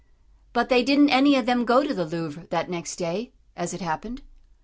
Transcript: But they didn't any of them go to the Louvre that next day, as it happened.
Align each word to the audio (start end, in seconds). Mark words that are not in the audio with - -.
But 0.51 0.69
they 0.69 0.83
didn't 0.83 1.11
any 1.11 1.35
of 1.35 1.45
them 1.45 1.63
go 1.63 1.83
to 1.85 1.93
the 1.93 2.05
Louvre 2.05 2.47
that 2.49 2.71
next 2.71 2.95
day, 2.95 3.33
as 3.55 3.71
it 3.71 3.81
happened. 3.81 4.23